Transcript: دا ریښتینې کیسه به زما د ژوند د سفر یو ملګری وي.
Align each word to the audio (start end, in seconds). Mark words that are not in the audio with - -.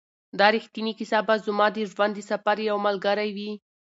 دا 0.39 0.47
ریښتینې 0.55 0.93
کیسه 0.99 1.19
به 1.27 1.35
زما 1.45 1.67
د 1.73 1.77
ژوند 1.91 2.13
د 2.15 2.19
سفر 2.31 2.57
یو 2.69 2.77
ملګری 2.85 3.29
وي. 3.37 3.51